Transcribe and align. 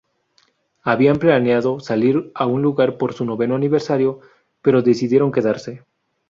Habían 0.81 1.19
planeado 1.19 1.79
salir 1.79 2.31
a 2.33 2.47
un 2.47 2.63
lugar 2.63 2.97
por 2.97 3.13
su 3.13 3.23
noveno 3.23 3.53
aniversario, 3.53 4.19
pero 4.63 4.81
decidieron 4.81 5.31
quedarse. 5.31 5.83